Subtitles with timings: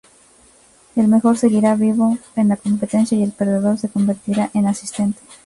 [0.95, 5.19] El mejor seguirá vivo en la competencia y el perdedor se convertirá en asistente.